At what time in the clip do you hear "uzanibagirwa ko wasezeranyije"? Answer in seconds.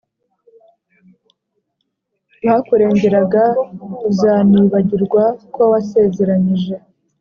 4.09-6.73